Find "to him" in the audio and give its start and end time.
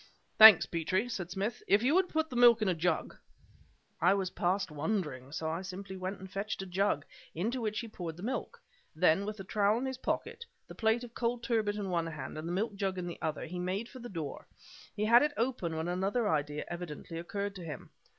17.57-17.91